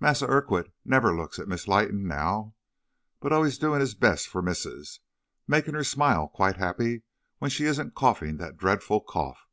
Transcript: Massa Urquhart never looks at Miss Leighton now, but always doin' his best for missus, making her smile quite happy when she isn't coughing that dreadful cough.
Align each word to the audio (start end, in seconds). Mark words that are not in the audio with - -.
Massa 0.00 0.26
Urquhart 0.26 0.70
never 0.84 1.16
looks 1.16 1.38
at 1.38 1.48
Miss 1.48 1.66
Leighton 1.66 2.06
now, 2.06 2.54
but 3.20 3.32
always 3.32 3.56
doin' 3.56 3.80
his 3.80 3.94
best 3.94 4.28
for 4.28 4.42
missus, 4.42 5.00
making 5.48 5.72
her 5.72 5.82
smile 5.82 6.28
quite 6.28 6.56
happy 6.56 7.04
when 7.38 7.50
she 7.50 7.64
isn't 7.64 7.94
coughing 7.94 8.36
that 8.36 8.58
dreadful 8.58 9.00
cough. 9.00 9.48